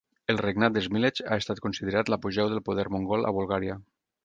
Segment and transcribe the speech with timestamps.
[0.33, 3.81] El regnat de Smilets ha estat considerat l'apogeu del poder mongol a Bulgària.